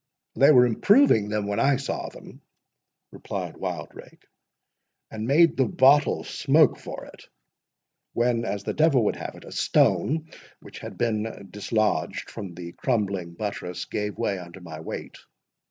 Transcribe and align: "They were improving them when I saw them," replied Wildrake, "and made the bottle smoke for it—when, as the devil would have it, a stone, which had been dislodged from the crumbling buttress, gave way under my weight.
"They 0.33 0.49
were 0.51 0.65
improving 0.65 1.29
them 1.29 1.45
when 1.45 1.59
I 1.59 1.75
saw 1.75 2.09
them," 2.09 2.41
replied 3.11 3.55
Wildrake, 3.57 4.25
"and 5.11 5.27
made 5.27 5.55
the 5.55 5.67
bottle 5.67 6.23
smoke 6.23 6.79
for 6.79 7.05
it—when, 7.13 8.43
as 8.43 8.63
the 8.63 8.73
devil 8.73 9.05
would 9.05 9.15
have 9.15 9.35
it, 9.35 9.45
a 9.45 9.51
stone, 9.51 10.31
which 10.59 10.79
had 10.79 10.97
been 10.97 11.49
dislodged 11.51 12.31
from 12.31 12.55
the 12.55 12.71
crumbling 12.71 13.33
buttress, 13.35 13.85
gave 13.85 14.17
way 14.17 14.39
under 14.39 14.59
my 14.59 14.79
weight. 14.79 15.19